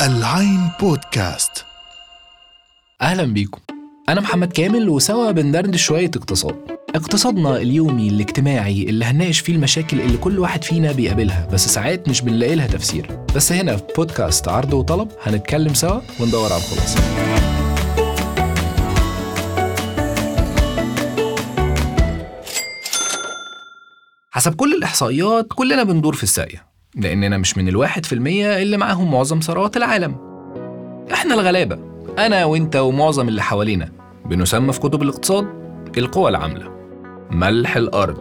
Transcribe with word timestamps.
العين 0.00 0.70
بودكاست. 0.80 1.64
أهلا 3.02 3.24
بيكم. 3.24 3.60
أنا 4.08 4.20
محمد 4.20 4.52
كامل 4.52 4.88
وسوا 4.88 5.30
بندردش 5.30 5.82
شوية 5.82 6.10
اقتصاد. 6.16 6.56
اقتصادنا 6.94 7.56
اليومي 7.56 8.08
الاجتماعي 8.08 8.82
اللي 8.82 9.04
هنناقش 9.04 9.38
فيه 9.40 9.52
المشاكل 9.54 10.00
اللي 10.00 10.18
كل 10.18 10.38
واحد 10.38 10.64
فينا 10.64 10.92
بيقابلها 10.92 11.48
بس 11.52 11.68
ساعات 11.68 12.08
مش 12.08 12.20
بنلاقي 12.20 12.54
لها 12.54 12.66
تفسير. 12.66 13.24
بس 13.36 13.52
هنا 13.52 13.76
في 13.76 13.84
بودكاست 13.96 14.48
عرض 14.48 14.72
وطلب 14.72 15.08
هنتكلم 15.22 15.74
سوا 15.74 16.00
وندور 16.20 16.52
على 16.52 16.62
الخلاصة. 16.62 17.00
حسب 24.30 24.54
كل 24.54 24.74
الإحصائيات 24.74 25.46
كلنا 25.54 25.82
بندور 25.82 26.14
في 26.14 26.22
الساقية. 26.22 26.71
لأننا 26.96 27.38
مش 27.38 27.58
من 27.58 27.68
الواحد 27.68 28.06
في 28.06 28.12
المية 28.12 28.62
اللي 28.62 28.76
معاهم 28.76 29.10
معظم 29.10 29.40
ثروات 29.40 29.76
العالم. 29.76 30.16
إحنا 31.12 31.34
الغلابة 31.34 31.78
أنا 32.18 32.44
وإنت 32.44 32.76
ومعظم 32.76 33.28
اللي 33.28 33.42
حوالينا 33.42 33.92
بنسمى 34.26 34.72
في 34.72 34.80
كتب 34.80 35.02
الاقتصاد 35.02 35.46
القوى 35.98 36.28
العاملة 36.30 36.72
ملح 37.30 37.76
الأرض. 37.76 38.18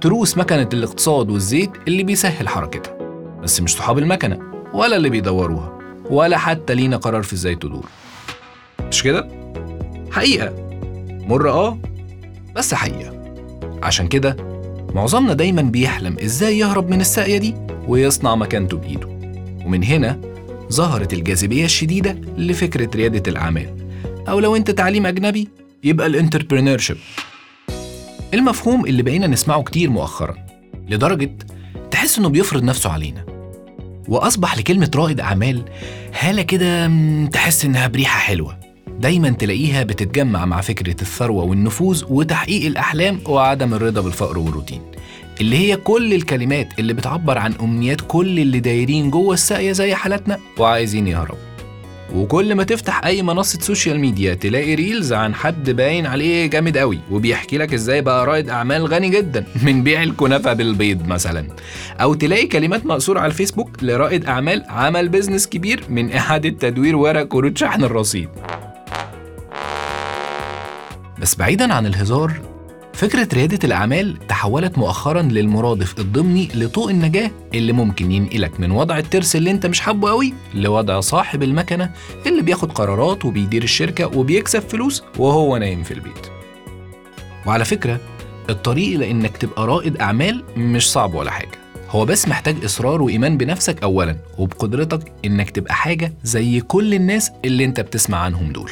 تروس 0.00 0.38
مكنة 0.38 0.68
الاقتصاد 0.72 1.30
والزيت 1.30 1.70
اللي 1.88 2.02
بيسهل 2.02 2.48
حركتها 2.48 2.96
بس 3.42 3.60
مش 3.60 3.72
صحاب 3.72 3.98
المكنة 3.98 4.38
ولا 4.74 4.96
اللي 4.96 5.10
بيدوروها 5.10 5.78
ولا 6.10 6.38
حتى 6.38 6.74
لينا 6.74 6.96
قرار 6.96 7.22
في 7.22 7.32
إزاي 7.32 7.54
تدور. 7.54 7.86
مش 8.88 9.02
كده؟ 9.02 9.28
حقيقة. 10.12 10.54
مرة 11.28 11.50
آه 11.50 11.78
بس 12.54 12.74
حقيقة. 12.74 13.22
عشان 13.82 14.08
كده 14.08 14.36
معظمنا 14.96 15.34
دايما 15.34 15.62
بيحلم 15.62 16.16
إزاي 16.18 16.58
يهرب 16.58 16.90
من 16.90 17.00
الساقية 17.00 17.38
دي 17.38 17.54
ويصنع 17.88 18.34
مكانته 18.34 18.76
بإيده. 18.76 19.06
ومن 19.64 19.84
هنا 19.84 20.20
ظهرت 20.72 21.12
الجاذبية 21.12 21.64
الشديدة 21.64 22.12
لفكرة 22.36 22.90
ريادة 22.96 23.30
الأعمال. 23.30 23.74
أو 24.28 24.40
لو 24.40 24.56
أنت 24.56 24.70
تعليم 24.70 25.06
أجنبي 25.06 25.48
يبقى 25.84 26.06
الانتربرينورشيب. 26.06 26.96
المفهوم 28.34 28.86
اللي 28.86 29.02
بقينا 29.02 29.26
نسمعه 29.26 29.62
كتير 29.62 29.90
مؤخرا 29.90 30.36
لدرجة 30.88 31.36
تحس 31.90 32.18
إنه 32.18 32.28
بيفرض 32.28 32.62
نفسه 32.62 32.90
علينا. 32.90 33.24
وأصبح 34.08 34.58
لكلمة 34.58 34.90
رائد 34.94 35.20
أعمال 35.20 35.62
هالة 36.20 36.42
كده 36.42 36.90
تحس 37.32 37.64
إنها 37.64 37.86
بريحة 37.86 38.18
حلوة. 38.18 38.65
دايما 39.00 39.30
تلاقيها 39.30 39.82
بتتجمع 39.82 40.44
مع 40.44 40.60
فكرة 40.60 41.02
الثروة 41.02 41.44
والنفوذ 41.44 42.04
وتحقيق 42.08 42.66
الأحلام 42.66 43.20
وعدم 43.26 43.74
الرضا 43.74 44.00
بالفقر 44.00 44.38
والروتين 44.38 44.80
اللي 45.40 45.56
هي 45.56 45.76
كل 45.76 46.14
الكلمات 46.14 46.68
اللي 46.78 46.92
بتعبر 46.94 47.38
عن 47.38 47.52
أمنيات 47.60 48.00
كل 48.00 48.38
اللي 48.38 48.60
دايرين 48.60 49.10
جوه 49.10 49.34
الساقية 49.34 49.72
زي 49.72 49.94
حالتنا 49.94 50.38
وعايزين 50.58 51.08
يهربوا. 51.08 51.46
وكل 52.14 52.54
ما 52.54 52.64
تفتح 52.64 53.04
أي 53.04 53.22
منصة 53.22 53.60
social 53.60 54.00
media 54.00 54.34
تلاقي 54.34 54.74
reels 54.74 55.12
عن 55.12 55.34
حد 55.34 55.70
باين 55.70 56.06
عليه 56.06 56.46
جامد 56.46 56.78
قوي 56.78 56.98
وبيحكي 57.10 57.58
لك 57.58 57.74
إزاي 57.74 58.00
بقى 58.02 58.26
رائد 58.26 58.48
أعمال 58.50 58.86
غني 58.86 59.08
جدا 59.08 59.46
من 59.66 59.82
بيع 59.82 60.02
الكنافة 60.02 60.52
بالبيض 60.52 61.06
مثلا. 61.06 61.48
أو 62.00 62.14
تلاقي 62.14 62.46
كلمات 62.46 62.86
مأثورة 62.86 63.20
على 63.20 63.30
الفيسبوك 63.30 63.70
لرائد 63.82 64.26
أعمال 64.26 64.64
عمل 64.68 65.08
business 65.08 65.46
كبير 65.46 65.84
من 65.88 66.12
إعادة 66.12 66.48
تدوير 66.48 66.96
ورق 66.96 67.22
كروت 67.22 67.58
شحن 67.58 67.84
الرصيد. 67.84 68.28
بس 71.20 71.34
بعيدا 71.34 71.74
عن 71.74 71.86
الهزار 71.86 72.40
فكرة 72.92 73.28
ريادة 73.34 73.58
الأعمال 73.64 74.18
تحولت 74.28 74.78
مؤخرا 74.78 75.22
للمرادف 75.22 75.98
الضمني 75.98 76.48
لطوق 76.54 76.88
النجاة 76.88 77.30
اللي 77.54 77.72
ممكن 77.72 78.12
ينقلك 78.12 78.60
من 78.60 78.70
وضع 78.70 78.98
الترس 78.98 79.36
اللي 79.36 79.50
انت 79.50 79.66
مش 79.66 79.80
حابه 79.80 80.10
قوي 80.10 80.34
لوضع 80.54 81.00
صاحب 81.00 81.42
المكنة 81.42 81.90
اللي 82.26 82.42
بياخد 82.42 82.72
قرارات 82.72 83.24
وبيدير 83.24 83.62
الشركة 83.62 84.18
وبيكسب 84.18 84.60
فلوس 84.60 85.02
وهو 85.18 85.56
نايم 85.56 85.82
في 85.82 85.94
البيت. 85.94 86.26
وعلى 87.46 87.64
فكرة 87.64 88.00
الطريق 88.50 88.98
لإنك 88.98 89.36
تبقى 89.36 89.66
رائد 89.66 89.96
أعمال 89.96 90.44
مش 90.56 90.92
صعب 90.92 91.14
ولا 91.14 91.30
حاجة. 91.30 91.58
هو 91.90 92.04
بس 92.04 92.28
محتاج 92.28 92.64
إصرار 92.64 93.02
وإيمان 93.02 93.36
بنفسك 93.36 93.82
أولا 93.82 94.16
وبقدرتك 94.38 95.12
إنك 95.24 95.50
تبقى 95.50 95.74
حاجة 95.74 96.12
زي 96.22 96.60
كل 96.60 96.94
الناس 96.94 97.30
اللي 97.44 97.64
انت 97.64 97.80
بتسمع 97.80 98.18
عنهم 98.18 98.52
دول. 98.52 98.70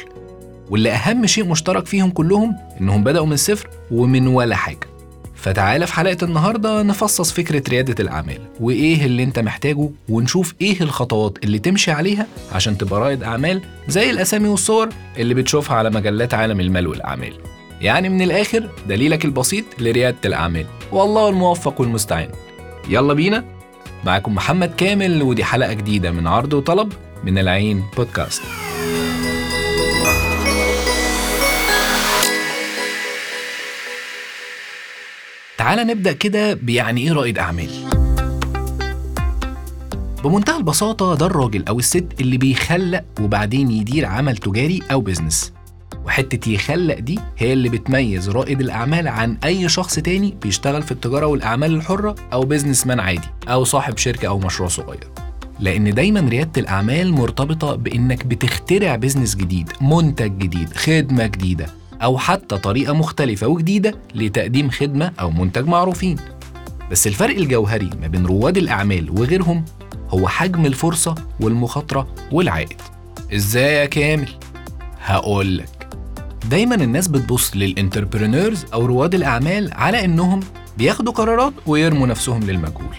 واللي 0.69 0.91
أهم 0.91 1.25
شيء 1.25 1.45
مشترك 1.45 1.85
فيهم 1.85 2.09
كلهم 2.11 2.55
إنهم 2.81 3.03
بدأوا 3.03 3.25
من 3.25 3.33
الصفر 3.33 3.69
ومن 3.91 4.27
ولا 4.27 4.55
حاجة. 4.55 4.79
فتعالى 5.35 5.87
في 5.87 5.93
حلقة 5.93 6.17
النهاردة 6.23 6.83
نفصص 6.83 7.31
فكرة 7.31 7.63
ريادة 7.69 8.03
الأعمال 8.03 8.39
وإيه 8.59 9.05
اللي 9.05 9.23
أنت 9.23 9.39
محتاجه 9.39 9.89
ونشوف 10.09 10.53
إيه 10.61 10.81
الخطوات 10.81 11.37
اللي 11.43 11.59
تمشي 11.59 11.91
عليها 11.91 12.27
عشان 12.51 12.77
تبقى 12.77 12.99
رائد 12.99 13.23
أعمال 13.23 13.61
زي 13.87 14.09
الأسامي 14.09 14.47
والصور 14.47 14.89
اللي 15.17 15.33
بتشوفها 15.33 15.77
على 15.77 15.89
مجلات 15.89 16.33
عالم 16.33 16.59
المال 16.59 16.87
والأعمال. 16.87 17.33
يعني 17.81 18.09
من 18.09 18.21
الآخر 18.21 18.69
دليلك 18.87 19.25
البسيط 19.25 19.65
لريادة 19.79 20.17
الأعمال 20.25 20.65
والله 20.91 21.29
الموفق 21.29 21.81
والمستعان. 21.81 22.29
يلا 22.89 23.13
بينا. 23.13 23.43
معاكم 24.05 24.35
محمد 24.35 24.75
كامل 24.75 25.21
ودي 25.21 25.43
حلقة 25.43 25.73
جديدة 25.73 26.11
من 26.11 26.27
عرض 26.27 26.53
وطلب 26.53 26.93
من 27.23 27.37
العين 27.37 27.83
بودكاست. 27.97 28.41
تعالى 35.65 35.83
نبدأ 35.83 36.11
كده 36.11 36.53
بيعني 36.53 37.01
إيه 37.01 37.11
رائد 37.11 37.37
أعمال. 37.37 37.69
بمنتهى 40.23 40.57
البساطة 40.57 41.15
ده 41.15 41.25
الراجل 41.25 41.63
أو 41.67 41.79
الست 41.79 42.07
اللي 42.19 42.37
بيخلق 42.37 43.03
وبعدين 43.21 43.71
يدير 43.71 44.05
عمل 44.05 44.37
تجاري 44.37 44.81
أو 44.91 45.01
business 45.01 45.53
وحتة 46.05 46.49
يخلق 46.49 46.99
دي 46.99 47.19
هي 47.37 47.53
اللي 47.53 47.69
بتميز 47.69 48.29
رائد 48.29 48.61
الأعمال 48.61 49.07
عن 49.07 49.37
أي 49.43 49.69
شخص 49.69 49.95
تاني 49.95 50.37
بيشتغل 50.41 50.83
في 50.83 50.91
التجارة 50.91 51.25
والأعمال 51.25 51.75
الحرة 51.75 52.15
أو 52.33 52.41
business 52.41 52.87
man 52.87 52.99
عادي 52.99 53.27
أو 53.47 53.63
صاحب 53.63 53.97
شركة 53.97 54.27
أو 54.27 54.39
مشروع 54.39 54.69
صغير. 54.69 55.07
لأن 55.59 55.93
دايما 55.93 56.19
ريادة 56.19 56.61
الأعمال 56.61 57.13
مرتبطة 57.13 57.75
بإنك 57.75 58.25
بتخترع 58.25 58.95
business 58.95 59.35
جديد 59.35 59.69
منتج 59.81 60.37
جديد 60.37 60.73
خدمة 60.73 61.25
جديدة. 61.27 61.84
أو 62.05 62.17
حتى 62.17 62.57
طريقة 62.57 62.93
مختلفة 62.93 63.47
وجديدة 63.47 63.95
لتقديم 64.15 64.69
خدمة 64.69 65.11
أو 65.19 65.31
منتج 65.31 65.67
معروفين. 65.67 66.17
بس 66.91 67.07
الفرق 67.07 67.37
الجوهري 67.37 67.89
ما 68.01 68.07
بين 68.07 68.25
رواد 68.25 68.57
الأعمال 68.57 69.09
وغيرهم 69.09 69.65
هو 70.09 70.27
حجم 70.27 70.65
الفرصة 70.65 71.15
والمخاطرة 71.39 72.07
والعائد. 72.31 72.81
إزاي 73.33 73.73
يا 73.73 73.85
كامل؟ 73.85 74.29
هقولك. 75.01 75.87
دايما 76.49 76.75
الناس 76.75 77.07
بتبص 77.07 77.55
لل 77.55 77.70
entrepreneurs 77.70 78.65
أو 78.73 78.85
رواد 78.85 79.15
الأعمال 79.15 79.73
على 79.73 80.05
إنهم 80.05 80.39
بياخدوا 80.77 81.13
قرارات 81.13 81.53
ويرموا 81.67 82.07
نفسهم 82.07 82.43
للمجهول. 82.43 82.95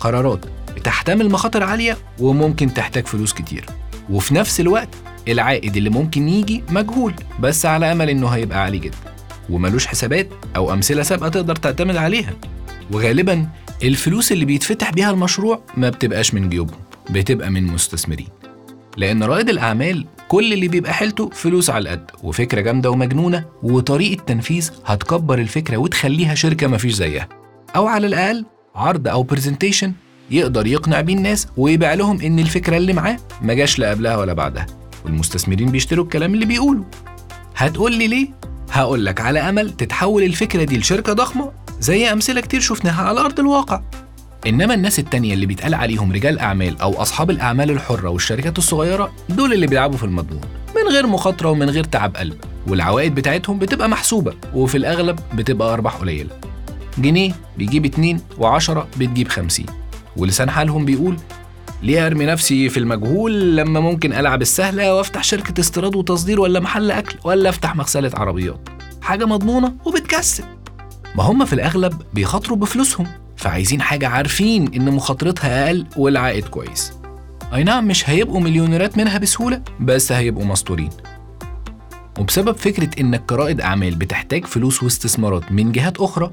قرارات 0.00 0.40
بتحتمل 0.76 1.30
مخاطر 1.30 1.62
عالية 1.62 1.96
وممكن 2.20 2.74
تحتاج 2.74 3.06
فلوس 3.06 3.32
كتير. 3.32 3.66
وفي 4.10 4.34
نفس 4.34 4.60
الوقت 4.60 4.88
العائد 5.28 5.76
اللي 5.76 5.90
ممكن 5.90 6.28
يجي 6.28 6.62
مجهول 6.70 7.14
بس 7.40 7.66
على 7.66 7.92
أمل 7.92 8.10
إنه 8.10 8.28
هيبقى 8.28 8.62
عالي 8.62 8.78
جدا. 8.78 8.96
وملوش 9.50 9.86
حسابات 9.86 10.28
أو 10.56 10.72
أمثلة 10.72 11.02
سابقة 11.02 11.28
تقدر 11.28 11.56
تعتمد 11.56 11.96
عليها. 11.96 12.32
وغالبا 12.92 13.48
الفلوس 13.82 14.32
اللي 14.32 14.44
بيتفتح 14.44 14.90
بيها 14.90 15.10
المشروع 15.10 15.60
ما 15.76 15.90
بتبقاش 15.90 16.34
من 16.34 16.48
جيوبهم 16.48 16.78
بتبقى 17.10 17.50
من 17.50 17.66
مستثمرين. 17.66 18.28
لأن 18.96 19.22
رائد 19.22 19.48
الأعمال 19.48 20.06
كل 20.28 20.52
اللي 20.52 20.68
بيبقى 20.68 20.94
حيلته 20.94 21.30
فلوس 21.30 21.70
على 21.70 21.82
القد 21.82 22.10
وفكرة 22.22 22.60
جامدة 22.60 22.90
ومجنونة 22.90 23.44
وطريقة 23.62 24.22
تنفيذ 24.24 24.70
هتكبر 24.86 25.38
الفكرة 25.38 25.76
وتخليها 25.76 26.34
شركة 26.34 26.66
مفيش 26.66 26.92
زيها. 26.92 27.28
أو 27.76 27.86
على 27.86 28.06
الأقل 28.06 28.44
عرض 28.74 29.08
أو 29.08 29.22
برزنتيشن 29.22 29.92
يقدر 30.30 30.66
يقنع 30.66 31.00
بيه 31.00 31.14
الناس 31.14 31.46
ويبيع 31.56 31.94
لهم 31.94 32.20
إن 32.20 32.38
الفكرة 32.38 32.76
اللي 32.76 32.92
معاه 32.92 33.16
ما 33.42 33.54
جاش 33.54 33.78
لا 33.78 33.90
قبلها 33.90 34.16
ولا 34.16 34.32
بعدها. 34.32 34.66
والمستثمرين 35.06 35.70
بيشتروا 35.70 36.04
الكلام 36.04 36.34
اللي 36.34 36.46
بيقوله. 36.46 36.84
هتقول 37.56 37.94
لي 37.94 38.06
ليه؟ 38.06 38.28
هقول 38.72 39.06
لك 39.06 39.20
على 39.20 39.40
أمل 39.40 39.70
تتحول 39.70 40.22
الفكرة 40.22 40.64
دي 40.64 40.78
لشركة 40.78 41.12
ضخمة 41.12 41.52
زي 41.80 42.12
أمثلة 42.12 42.40
كتير 42.40 42.60
شفناها 42.60 43.02
على 43.02 43.20
أرض 43.20 43.40
الواقع. 43.40 43.80
إنما 44.46 44.74
الناس 44.74 44.98
التانية 44.98 45.34
اللي 45.34 45.46
بيتقال 45.46 45.74
عليهم 45.74 46.12
رجال 46.12 46.38
أعمال 46.38 46.80
أو 46.80 47.02
أصحاب 47.02 47.30
الأعمال 47.30 47.70
الحرة 47.70 48.08
والشركات 48.08 48.58
الصغيرة 48.58 49.12
دول 49.28 49.52
اللي 49.52 49.66
بيلعبوا 49.66 49.96
في 49.98 50.04
المضمون 50.04 50.40
من 50.76 50.92
غير 50.92 51.06
مخاطرة 51.06 51.48
ومن 51.48 51.70
غير 51.70 51.84
تعب 51.84 52.16
قلب. 52.16 52.36
والعوائد 52.66 53.14
بتاعتهم 53.14 53.58
بتبقى 53.58 53.88
محسوبة 53.88 54.34
وفي 54.54 54.76
الأغلب 54.78 55.18
بتبقى 55.34 55.72
أرباح 55.72 55.96
قليلة. 55.96 56.30
جنيه 56.98 57.32
بيجيب 57.58 57.84
اتنين 57.84 58.20
وعشرة 58.38 58.88
بتجيب 58.96 59.28
خمسين. 59.28 59.66
ولسان 60.16 60.50
حالهم 60.50 60.84
بيقول 60.84 61.16
ليه 61.82 62.06
ارمي 62.06 62.26
نفسي 62.26 62.68
في 62.68 62.76
المجهول 62.76 63.56
لما 63.56 63.80
ممكن 63.80 64.12
ألعب 64.12 64.42
السهلة 64.42 64.94
وأفتح 64.94 65.24
شركة 65.24 65.60
استيراد 65.60 65.96
وتصدير 65.96 66.40
ولا 66.40 66.60
محل 66.60 66.90
أكل 66.90 67.16
ولا 67.24 67.48
أفتح 67.48 67.76
مغسلة 67.76 68.10
عربيات؟ 68.14 68.68
حاجة 69.02 69.24
مضمونة 69.24 69.74
وبتكسب. 69.84 70.44
ما 71.16 71.22
هم 71.22 71.44
في 71.44 71.52
الأغلب 71.52 72.02
بيخاطروا 72.14 72.56
بفلوسهم 72.56 73.06
فعايزين 73.36 73.80
حاجة 73.82 74.08
عارفين 74.08 74.74
إن 74.74 74.90
مخاطرتها 74.90 75.66
أقل 75.66 75.86
والعائد 75.96 76.44
كويس. 76.48 76.92
أي 77.54 77.64
نعم 77.64 77.88
مش 77.88 78.10
هيبقوا 78.10 78.40
مليونيرات 78.40 78.98
منها 78.98 79.18
بسهولة 79.18 79.62
بس 79.80 80.12
هيبقوا 80.12 80.44
مستورين. 80.44 80.90
وبسبب 82.18 82.56
فكرة 82.56 83.00
إنك 83.00 83.26
كرائد 83.26 83.60
أعمال 83.60 83.94
بتحتاج 83.94 84.44
فلوس 84.44 84.82
واستثمارات 84.82 85.52
من 85.52 85.72
جهات 85.72 86.00
أخرى 86.00 86.30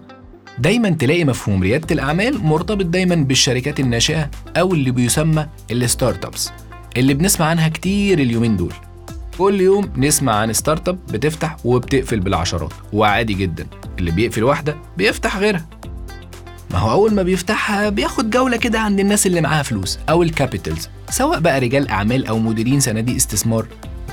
دايما 0.59 0.89
تلاقي 0.89 1.25
مفهوم 1.25 1.63
ريادة 1.63 1.88
الأعمال 1.91 2.44
مرتبط 2.44 2.85
دايما 2.85 3.15
بالشركات 3.15 3.79
الناشئة 3.79 4.29
أو 4.57 4.73
اللي 4.73 4.91
بيسمى 4.91 5.47
ال 5.71 6.25
startups 6.25 6.51
اللي 6.97 7.13
بنسمع 7.13 7.45
عنها 7.45 7.67
كتير 7.67 8.19
اليومين 8.19 8.57
دول. 8.57 8.73
كل 9.38 9.61
يوم 9.61 9.89
نسمع 9.97 10.33
عن 10.35 10.53
startup 10.53 11.00
بتفتح 11.11 11.57
وبتقفل 11.65 12.19
بالعشرات 12.19 12.73
وعادي 12.94 13.33
جدا 13.33 13.67
اللي 14.00 14.11
بيقفل 14.11 14.44
واحدة 14.44 14.75
بيفتح 14.97 15.38
غيرها. 15.38 15.65
ما 16.71 16.79
هو 16.79 16.91
أول 16.91 17.13
ما 17.13 17.23
بيفتحها 17.23 17.89
بياخد 17.89 18.29
جولة 18.29 18.57
كده 18.57 18.79
عند 18.79 18.99
الناس 18.99 19.27
اللي 19.27 19.41
معاها 19.41 19.63
فلوس 19.63 19.99
أو 20.09 20.23
ال 20.24 20.31
capitals 20.31 20.89
سواء 21.09 21.39
بقى 21.39 21.59
رجال 21.59 21.89
أعمال 21.89 22.27
أو 22.27 22.39
مديرين 22.39 22.79
صناديق 22.79 23.15
استثمار. 23.15 23.65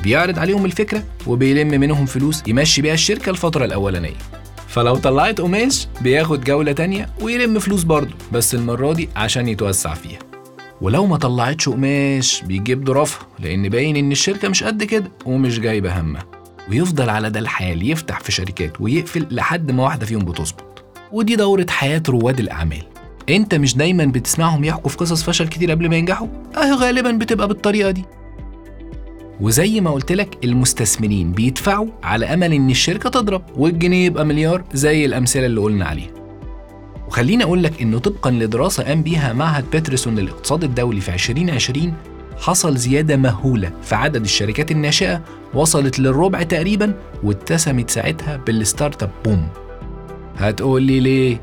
بيعرض 0.02 0.38
عليهم 0.38 0.64
الفكرة 0.64 1.02
وبيلم 1.26 1.69
منهم 1.81 2.06
فلوس 2.06 2.43
يمشي 2.46 2.82
بيها 2.82 2.94
الشركة 2.94 3.31
الفترة 3.31 3.64
الأولانية. 3.64 4.14
فلو 4.70 4.96
طلعت 4.96 5.40
قماش 5.40 5.88
بياخد 6.00 6.44
جولة 6.44 6.72
تانية 6.72 7.08
ويلم 7.20 7.58
فلوس 7.58 7.82
برضه 7.82 8.14
بس 8.32 8.55
المرة 8.55 8.93
دي 8.93 9.08
عشان 9.17 9.49
يتوسع 9.49 9.94
فيها. 9.94 10.19
ولو 10.81 11.06
ما 11.06 11.17
طلعتش 11.17 11.69
قماش 11.69 12.43
بيجيب 12.43 12.84
ضرافها 12.84 13.26
لأن 13.38 13.69
باين 13.69 13.96
إن 13.96 14.12
الشركة 14.12 14.49
مش 14.49 14.64
قد 14.64 14.84
كده 14.84 15.11
ومش 15.26 15.61
جايبة 15.61 16.00
همها. 16.00 16.22
ويفضل 16.70 17.11
على 17.11 17.31
ده 17.31 17.40
الحال 17.40 17.90
يفتح 17.90 18.20
في 18.20 18.32
شركات 18.32 18.81
ويقفل 18.81 19.26
لحد 19.31 19.70
ما 19.70 19.82
واحدة 19.82 20.06
فيهم 20.06 20.25
بتظبط. 20.25 20.84
ودي 21.12 21.37
دورة 21.37 21.67
حياة 21.69 22.02
رواد 22.08 22.40
الأعمال. 22.40 22.82
أنت 23.28 23.55
مش 23.55 23.76
دايما 23.76 24.05
بتسمعهم 24.05 24.64
يحكوا 24.64 24.90
في 24.90 24.96
قصص 24.96 25.22
فشل 25.22 25.49
كتير 25.49 25.70
قبل 25.70 25.88
ما 25.88 25.96
ينجحوا؟ 25.96 26.28
أهي 26.56 26.72
غالبا 26.72 27.11
بتبقى 27.11 27.49
بالطريقة 27.49 27.90
دي. 27.90 28.05
وزي 29.40 29.81
ما 29.81 29.90
قلت 29.90 30.12
لك 30.12 30.44
المستثمرين 30.44 31.32
بيدفعوا 31.32 31.87
على 32.02 32.26
أمل 32.34 32.52
إن 32.52 32.70
الشركة 32.70 33.10
تضرب 33.10 33.42
والجنيه 33.56 34.06
يبقى 34.06 34.25
مليار 34.25 34.64
زي 34.72 35.04
الأمثلة 35.04 35.46
اللي 35.46 35.60
قلنا 35.60 35.84
عليها. 35.84 36.10
وخليني 37.08 37.44
أقول 37.44 37.62
لك 37.62 37.82
إنه 37.82 37.98
طبقا 37.98 38.31
لدراسة 38.31 38.82
قام 38.84 39.02
بيها 39.02 39.32
معهد 39.32 39.64
بيترسون 39.72 40.16
للاقتصاد 40.16 40.64
الدولي 40.64 41.00
في 41.00 41.14
2020 41.14 41.94
حصل 42.38 42.76
زيادة 42.76 43.16
مهولة 43.16 43.72
في 43.82 43.94
عدد 43.94 44.22
الشركات 44.25 44.70
الناشئة 44.70 45.22
وصلت 45.54 45.98
للربع 45.98 46.43
تقريبا 46.43 46.94
واتسمت 47.22 47.90
ساعتها 47.90 48.36
بال 48.37 49.02
startup 49.02 49.11
boom. 49.25 49.49
هتقول 50.36 50.82
لي 50.82 51.00
ليه؟ 51.00 51.40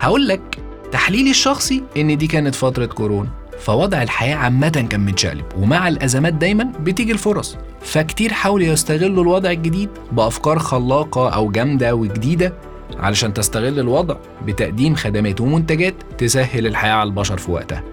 هقول 0.00 0.28
لك 0.28 0.58
تحليلي 0.92 1.30
الشخصي 1.30 1.82
إن 1.96 2.16
دي 2.18 2.26
كانت 2.26 2.54
فترة 2.54 2.86
كورونا. 2.86 3.30
فوضع 3.60 4.02
الحياة 4.02 4.36
عامة 4.36 4.86
كان 4.90 5.00
متشقلب 5.00 5.44
ومع 5.56 5.88
الأزمات 5.88 6.34
دايما 6.34 6.72
بتيجي 6.80 7.12
الفرص. 7.12 7.56
فكتير 7.80 8.32
حاولوا 8.32 8.66
يستغلوا 8.66 9.22
الوضع 9.22 9.50
الجديد 9.50 9.88
بأفكار 10.12 10.58
خلاقة 10.58 11.28
أو 11.28 11.50
جامدة 11.50 11.94
وجديدة 11.94 12.54
علشان 12.96 13.34
تستغل 13.34 13.80
الوضع 13.80 14.16
بتقديم 14.46 14.94
خدمات 14.94 15.40
ومنتجات 15.40 15.94
تسهل 16.18 16.66
الحياة 16.66 16.92
على 16.92 17.06
البشر 17.08 17.36
في 17.36 17.50
وقتها. 17.50 17.84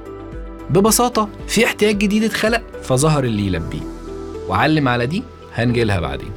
ببساطة 0.69 1.29
في 1.47 1.65
احتياج 1.65 1.97
جديد 1.97 2.23
اتخلق 2.23 2.61
فظهر 2.83 3.23
اللي 3.23 3.47
يلبيه. 3.47 3.81
وعلم 4.47 4.87
على 4.87 5.05
دي 5.05 5.23
هنجيلها 5.53 5.99
بعدين. 5.99 6.31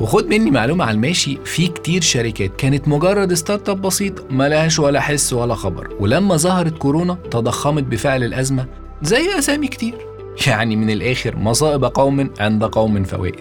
وخد 0.00 0.26
مني 0.26 0.50
معلومة 0.50 0.84
على 0.84 0.94
الماشي 0.94 1.38
في 1.44 1.66
كتير 1.66 2.02
شركات 2.02 2.56
كانت 2.56 2.88
مجرد 2.88 3.34
startup 3.34 3.82
بسيط 3.82 4.30
ملهاش 4.30 4.78
ولا 4.78 5.00
حس 5.00 5.32
ولا 5.32 5.54
خبر 5.54 5.88
ولما 6.00 6.36
ظهرت 6.36 6.78
كورونا 6.78 7.18
تضخمت 7.30 7.82
بفعل 7.82 8.24
الأزمة 8.24 8.66
زي 9.02 9.38
أسامي 9.38 9.68
كتير. 9.68 9.94
يعني 10.46 10.76
من 10.76 10.90
الآخر 10.90 11.36
مصائب 11.36 11.84
قوم 11.84 12.30
عند 12.40 12.64
قوم 12.64 13.04
فوائد. 13.04 13.34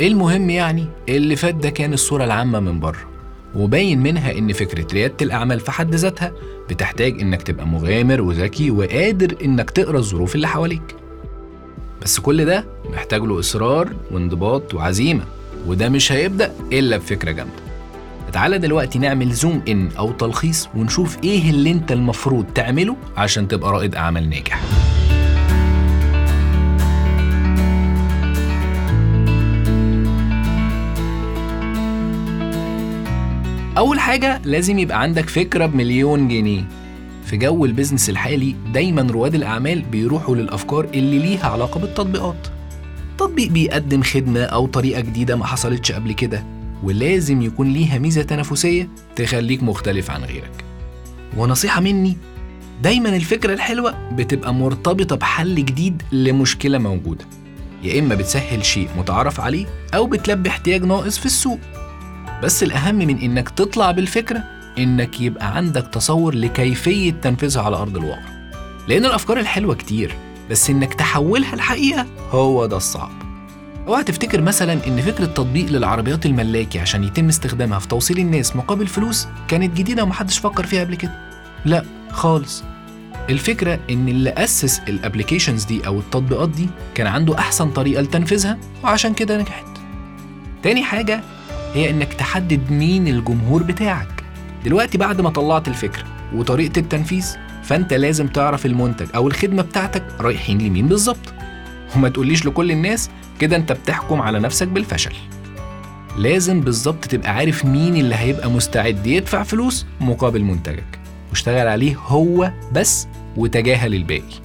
المهم 0.00 0.50
يعني 0.50 0.86
اللي 1.08 1.36
فات 1.36 1.54
ده 1.54 1.70
كان 1.70 1.92
الصورة 1.92 2.24
العامة 2.24 2.60
من 2.60 2.80
بره 2.80 3.08
وباين 3.56 4.02
منها 4.02 4.38
إن 4.38 4.52
فكرة 4.52 4.86
ريادة 4.94 5.14
الأعمال 5.22 5.60
في 5.60 5.70
حد 5.70 5.94
ذاتها 5.94 6.32
بتحتاج 6.70 7.20
إنك 7.20 7.42
تبقى 7.42 7.66
مغامر 7.66 8.20
وذكي 8.20 8.70
وقادر 8.70 9.36
إنك 9.44 9.70
تقرأ 9.70 9.98
الظروف 9.98 10.34
اللي 10.34 10.48
حواليك. 10.48 10.96
بس 12.02 12.20
كل 12.20 12.44
ده 12.44 12.64
محتاج 12.92 13.22
له 13.22 13.38
إصرار 13.38 13.92
وانضباط 14.10 14.74
وعزيمة. 14.74 15.24
وده 15.66 15.88
مش 15.88 16.12
هيبدأ 16.12 16.52
إلا 16.72 16.96
بفكرة 16.96 17.30
جامدة. 17.30 17.52
تعالى 18.32 18.58
دلوقتي 18.58 18.98
نعمل 18.98 19.30
زوم 19.32 19.62
إن 19.68 19.88
أو 19.98 20.12
تلخيص 20.12 20.68
ونشوف 20.76 21.18
إيه 21.24 21.50
اللي 21.50 21.70
أنت 21.70 21.92
المفروض 21.92 22.44
تعمله 22.54 22.96
عشان 23.16 23.48
تبقى 23.48 23.72
رائد 23.72 23.94
أعمال 23.94 24.30
ناجح. 24.30 24.62
أول 33.78 34.00
حاجة 34.00 34.40
لازم 34.44 34.78
يبقى 34.78 35.00
عندك 35.02 35.28
فكرة 35.28 35.66
بمليون 35.66 36.28
جنيه. 36.28 36.64
في 37.24 37.36
جو 37.36 37.64
ال 37.64 37.69
business 37.69 38.10
الحالي 38.10 38.54
دايما 38.72 39.02
رواد 39.12 39.34
الأعمال 39.34 39.82
بيروحوا 39.82 40.36
للأفكار 40.36 40.84
اللي 40.84 41.18
ليها 41.18 41.46
علاقة 41.48 41.80
بالتطبيقات. 41.80 42.51
تطبيق 43.22 43.48
بيقدم 43.50 44.02
خدمة 44.02 44.40
أو 44.42 44.66
طريقة 44.66 45.00
جديدة 45.00 45.36
ما 45.36 45.46
حصلتش 45.46 45.92
قبل 45.92 46.12
كده 46.12 46.44
ولازم 46.82 47.42
يكون 47.42 47.72
ليها 47.72 47.98
ميزة 47.98 48.22
تنافسية 48.22 48.88
تخليك 49.16 49.62
مختلف 49.62 50.10
عن 50.10 50.24
غيرك. 50.24 50.64
ونصيحة 51.36 51.80
مني 51.80 52.16
دايما 52.82 53.08
الفكرة 53.08 53.54
الحلوة 53.54 53.94
بتبقى 54.12 54.54
مرتبطة 54.54 55.16
بحل 55.16 55.54
جديد 55.54 56.02
لمشكلة 56.12 56.78
موجودة. 56.78 57.24
يا 57.82 58.00
إما 58.00 58.14
بتسهل 58.14 58.64
شيء 58.64 58.88
متعارف 58.98 59.40
عليه 59.40 59.66
أو 59.94 60.06
بتلبي 60.06 60.48
احتياج 60.48 60.84
ناقص 60.84 61.18
في 61.18 61.26
السوق. 61.26 61.58
بس 62.42 62.62
الأهم 62.62 62.94
من 62.94 63.18
إنك 63.18 63.48
تطلع 63.48 63.90
بالفكرة 63.90 64.44
إنك 64.78 65.20
يبقى 65.20 65.56
عندك 65.56 65.86
تصور 65.92 66.34
لكيفية 66.34 67.12
تنفيذها 67.12 67.62
على 67.62 67.76
أرض 67.76 67.96
الواقع. 67.96 68.32
لأن 68.88 69.04
الأفكار 69.04 69.38
الحلوة 69.38 69.74
كتير. 69.74 70.14
بس 70.52 70.70
إنك 70.70 70.94
تحولها 70.94 71.54
الحقيقة 71.54 72.06
هو 72.30 72.66
ده 72.66 72.76
الصعب. 72.76 73.10
أوعى 73.86 74.04
تفتكر 74.04 74.40
مثلا 74.40 74.72
إن 74.86 75.00
فكرة 75.00 75.24
تطبيق 75.24 75.66
للعربيات 75.66 76.26
الملاكي 76.26 76.78
عشان 76.80 77.04
يتم 77.04 77.28
استخدامها 77.28 77.78
في 77.78 77.88
توصيل 77.88 78.18
الناس 78.18 78.56
مقابل 78.56 78.86
فلوس 78.86 79.26
كانت 79.48 79.76
جديدة 79.76 80.02
ومحدش 80.02 80.38
فكر 80.38 80.66
فيها 80.66 80.80
قبل 80.84 80.94
كده. 80.94 81.12
لا 81.64 81.84
خالص. 82.10 82.64
الفكرة 83.30 83.78
إن 83.90 84.08
اللي 84.08 84.30
أسس 84.30 84.80
الابلكيشنز 84.88 85.64
دي 85.64 85.86
أو 85.86 85.98
التطبيقات 85.98 86.48
دي 86.48 86.68
كان 86.94 87.06
عنده 87.06 87.38
أحسن 87.38 87.70
طريقة 87.70 88.02
لتنفيذها 88.02 88.58
وعشان 88.84 89.14
كده 89.14 89.38
نجحت. 89.38 89.66
تاني 90.62 90.82
حاجة 90.82 91.20
هي 91.74 91.90
إنك 91.90 92.14
تحدد 92.14 92.70
مين 92.70 93.08
الجمهور 93.08 93.62
بتاعك. 93.62 94.24
دلوقتي 94.64 94.98
بعد 94.98 95.20
ما 95.20 95.30
طلعت 95.30 95.68
الفكرة 95.68 96.04
وطريقة 96.34 96.78
التنفيذ 96.78 97.36
فانت 97.62 97.92
لازم 97.94 98.26
تعرف 98.26 98.66
المنتج 98.66 99.06
أو 99.14 99.28
الخدمة 99.28 99.62
بتاعتك 99.62 100.02
رايحين 100.20 100.58
لمين 100.58 100.88
بالظبط. 100.88 101.34
وما 101.96 102.08
تقوليش 102.08 102.46
لكل 102.46 102.70
الناس 102.70 103.10
كده 103.38 103.56
انت 103.56 103.72
بتحكم 103.72 104.22
على 104.22 104.40
نفسك 104.40 104.68
بالفشل. 104.68 105.12
لازم 106.18 106.60
بالظبط 106.60 107.04
تبقى 107.04 107.34
عارف 107.34 107.64
مين 107.64 107.96
اللي 107.96 108.14
هيبقى 108.14 108.50
مستعد 108.50 109.06
يدفع 109.06 109.42
فلوس 109.42 109.86
مقابل 110.00 110.42
منتجك. 110.42 110.98
واشتغل 111.30 111.66
عليه 111.68 111.96
هو 112.06 112.52
بس 112.72 113.06
وتجاهل 113.36 113.94
الباقي. 113.94 114.42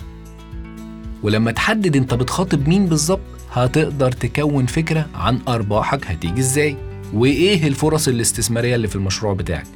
ولما 1.24 1.51
تحدد 1.51 1.95
انت 1.95 2.13
بتخاطب 2.13 2.67
مين 2.67 2.86
بالظبط 2.86 3.21
هتقدر 3.53 4.12
تكون 4.12 4.65
فكرة 4.65 5.05
عن 5.15 5.39
أرباحك 5.47 6.07
هتيجي 6.07 6.39
إزاي. 6.41 6.77
وإيه 7.13 7.67
الفرص 7.67 8.07
الاستثمارية 8.07 8.75
اللي 8.75 8.88
في 8.88 8.95
المشروع 8.95 9.33
بتاعك. 9.33 9.67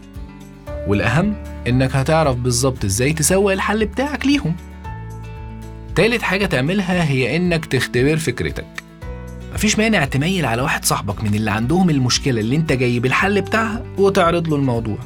والأهم 0.87 1.35
إنك 1.67 1.95
هتعرف 1.95 2.35
بالظبط 2.35 2.85
إزاي 2.85 3.13
تسوق 3.13 3.51
الحل 3.51 3.85
بتاعك 3.85 4.25
ليهم. 4.25 4.55
تالت 5.95 6.21
حاجة 6.21 6.45
تعملها 6.45 7.03
هي 7.03 7.35
إنك 7.35 7.65
تختبر 7.65 8.17
فكرتك. 8.17 8.65
مفيش 9.53 9.77
مانع 9.77 10.05
تميل 10.05 10.45
على 10.45 10.61
واحد 10.61 10.85
صاحبك 10.85 11.23
من 11.23 11.35
اللي 11.35 11.51
عندهم 11.51 11.89
المشكلة 11.89 12.41
اللي 12.41 12.55
أنت 12.55 12.73
جاي 12.73 12.99
بالحل 12.99 13.41
بتاعها 13.41 13.83
وتعرض 13.97 14.47
له 14.47 14.55
الموضوع. 14.55 14.97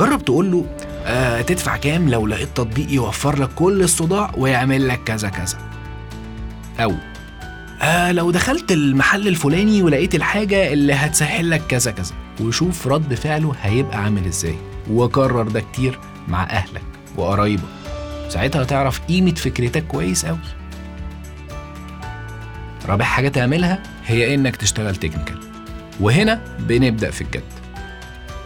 جرب 0.00 0.24
تقول 0.24 0.52
له 0.52 0.66
آه 1.06 1.40
تدفع 1.40 1.76
كام 1.76 2.08
لو 2.08 2.26
لقيت 2.26 2.48
تطبيق 2.54 2.92
يوفر 2.92 3.38
لك 3.38 3.48
كل 3.54 3.82
الصداع 3.82 4.32
ويعمل 4.36 4.88
لك 4.88 5.00
كذا 5.04 5.28
كذا. 5.28 5.58
أو 6.80 6.92
آه 7.82 8.12
لو 8.12 8.30
دخلت 8.30 8.72
المحل 8.72 9.28
الفلاني 9.28 9.82
ولقيت 9.82 10.14
الحاجة 10.14 10.72
اللي 10.72 10.92
هتسهل 10.92 11.50
لك 11.50 11.62
كذا 11.68 11.90
كذا. 11.90 12.14
وشوف 12.40 12.86
رد 12.86 13.14
فعله 13.14 13.54
هيبقى 13.62 13.98
عامل 14.04 14.26
إزاي 14.26 14.56
وكرر 14.90 15.42
ده 15.48 15.60
كتير 15.60 15.98
مع 16.28 16.42
أهلك 16.42 16.82
وقرايبك. 17.16 17.62
ساعتها 18.28 18.62
هتعرف 18.62 19.00
قيمة 19.00 19.34
فكرتك 19.34 19.86
كويس 19.86 20.24
أوي. 20.24 20.38
رابع 22.86 23.04
حاجة 23.04 23.28
تعملها 23.28 23.82
هي 24.06 24.34
إنك 24.34 24.56
تشتغل 24.56 24.96
تكنيكال 24.96 25.38
وهنا 26.00 26.40
بنبدأ 26.58 27.10
في 27.10 27.20
الجد. 27.20 27.42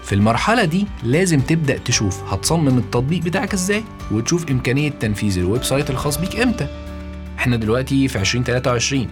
في 0.05 0.15
المرحلة 0.15 0.65
دي 0.65 0.87
لازم 1.03 1.41
تبدأ 1.41 1.79
تشوف 1.79 2.33
هتصمم 2.33 2.79
التطبيق 2.79 3.23
بتاعك 3.23 3.53
إزاي 3.55 3.85
وتشوف 4.11 4.51
إمكانية 4.51 4.91
تنفيذ 4.91 5.39
ال 5.39 5.65
website 5.65 5.91
الخاص 5.91 6.19
بيك 6.19 6.41
إمتى. 6.41 6.67
إحنا 7.39 7.57
دلوقتي 7.57 8.09
في 8.09 8.21
2023 8.21 9.09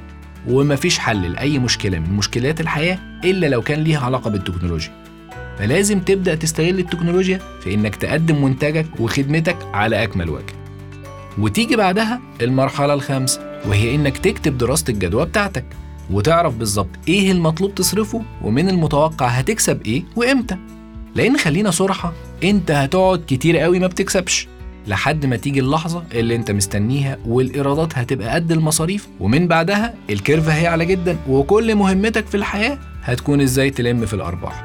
ومفيش 0.49 0.99
حل 0.99 1.33
لأي 1.33 1.59
مشكلة 1.59 1.99
من 1.99 2.13
مشكلات 2.13 2.61
الحياة 2.61 2.99
إلا 3.25 3.47
لو 3.47 3.63
كان 3.63 3.85
ليها 3.85 4.01
علاقة 4.01 4.31
بالتكنولوجيا. 4.31 5.03
فلازم 5.59 6.01
تبدأ 6.01 6.35
تستغل 6.35 6.79
التكنولوجيا 6.79 7.41
في 7.61 7.75
إنك 7.75 7.97
تقدم 7.97 8.45
منتجك 8.45 8.87
وخدمتك 9.01 9.57
على 9.75 10.03
أكمل 10.03 10.31
وجه. 10.31 10.55
وتيجي 11.39 11.77
بعدها 11.77 12.21
المرحلة 12.43 12.95
الخامسة 12.95 13.61
وهي 13.67 13.95
إنك 13.95 14.19
تكتب 14.19 14.59
دراسة 14.59 14.85
الجدوى 14.89 15.25
بتاعتك 15.27 15.65
وتعرف 16.11 16.55
بالظبط 16.57 16.89
إيه 17.09 17.33
المطلوب 17.33 17.75
تصرفه 17.75 18.23
ومن 18.43 18.69
المتوقع 18.69 19.27
هتكسب 19.27 19.83
إيه 19.87 20.05
وإمتى. 20.17 20.57
لأن 21.15 21.37
خلينا 21.37 21.71
صراحة 21.71 22.13
أنت 22.45 22.71
هتقعد 22.71 23.25
كتير 23.29 23.59
قوي 23.59 23.79
ما 23.79 23.87
بتكسبش. 23.87 24.49
لحد 24.87 25.27
ما 25.27 25.37
تيجي 25.37 25.61
اللحظة 25.61 26.05
اللي 26.15 26.37
انت 26.37 26.51
مستنيها 26.51 27.19
والإيرادات 27.27 27.99
هتبقى 27.99 28.29
قد 28.35 28.53
المصاريف 28.53 29.09
ومن 29.21 29.49
بعدها 29.49 29.95
ال 30.11 30.17
curve 30.17 30.49
هيعلى 30.49 30.85
جدا 30.85 31.17
وكل 31.29 31.75
مهمتك 31.75 32.27
في 32.27 32.37
الحياة 32.37 32.79
هتكون 33.03 33.41
إزاي 33.41 33.71
تلم 33.71 34.07
في 34.07 34.15
الأرباح. 34.15 34.65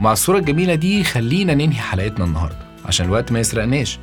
مع 0.00 0.12
الصورة 0.12 0.38
الجميلة 0.38 0.74
دي 0.74 1.04
خلينا 1.04 1.54
ننهي 1.54 1.80
حلقتنا 1.80 2.24
النهاردة 2.24 2.58
عشان 2.84 3.06
الوقت 3.06 3.32
ما 3.32 3.40
يسرقناش. 3.40 3.98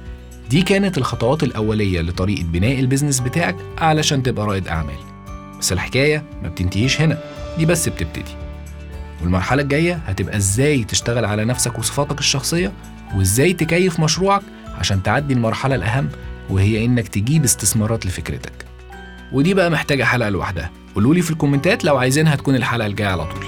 دي 0.49 0.61
كانت 0.61 0.97
الخطوات 0.97 1.43
الأولية 1.43 2.01
لطريقة 2.01 2.43
بناء 2.43 2.79
ال 2.79 2.84
business 2.84 3.19
بتاعك 3.19 3.55
علشان 3.77 4.23
تبقى 4.23 4.45
رائد 4.45 4.67
أعمال. 4.67 4.95
بس 5.59 5.73
الحكاية 5.73 6.23
ما 6.43 6.49
بتنتهيش 6.49 7.01
هنا 7.01 7.17
دي 7.57 7.65
بس 7.65 7.89
بتبتدي. 7.89 8.31
والمرحلة 9.21 9.61
الجاية 9.61 9.93
هتبقى 10.07 10.37
إزاي 10.37 10.83
تشتغل 10.83 11.25
على 11.25 11.45
نفسك 11.45 11.79
وصفاتك 11.79 12.19
الشخصية 12.19 12.71
وازاي 13.15 13.53
تكيف 13.53 13.99
مشروعك 13.99 14.41
عشان 14.79 15.03
تعدي 15.03 15.33
المرحلة 15.33 15.75
الأهم 15.75 16.09
وهي 16.49 16.85
إنك 16.85 17.07
تجيب 17.07 17.43
استثمارات 17.43 18.05
لفكرتك. 18.05 18.65
ودي 19.33 19.53
بقى 19.53 19.69
محتاجة 19.69 20.03
حلقة 20.03 20.29
لوحدها. 20.29 20.71
قولولي 20.95 21.21
في 21.21 21.31
الكومنتات 21.31 21.85
لو 21.85 21.97
عايزينها 21.97 22.35
تكون 22.35 22.55
الحلقة 22.55 22.85
الجاية 22.87 23.07
على 23.07 23.25
طول. 23.25 23.45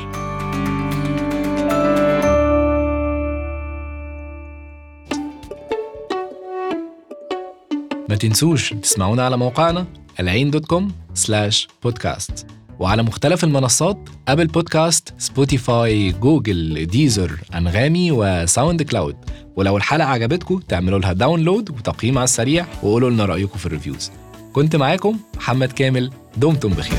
ما 8.10 8.16
تنسوش 8.16 8.74
تسمعونا 8.74 9.26
على 9.26 9.38
موقعنا 9.38 9.86
العين 10.20 10.52
dot 10.52 10.66
com 10.66 10.92
slash 11.14 11.68
بودكاست 11.84 12.48
وعلى 12.80 13.04
مختلف 13.04 13.44
المنصات 13.44 14.10
Apple 14.28 14.48
Podcast 14.48 14.97
Spotify 15.18 16.12
Google 16.12 16.86
Deezer 16.86 17.40
Anghami 17.56 18.12
و 18.12 18.82
SoundCloud 18.82 19.16
ولو 19.56 19.78
الحلقة 19.78 20.08
عجبتكم 20.08 20.60
تعملوا 20.60 21.00
لها 21.00 21.14
download 21.14 21.70
وتقييم 21.70 22.18
على 22.18 22.24
السريع 22.24 22.66
وقولوا 22.84 23.10
لنا 23.10 23.26
رأيكم 23.26 23.60
في 23.60 23.66
ال 23.66 23.71
reviews 23.72 24.12
كنت 24.54 24.76
معاكم 24.76 25.20
محمد 25.38 25.72
كامل. 25.72 26.12
دمتم 26.38 26.70
بخير. 26.70 26.98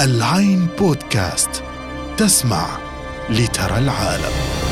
العين 0.00 0.66
بودكاست. 0.78 1.62
تسمع 2.16 2.78
لترى 3.30 3.78
العالم. 3.78 4.63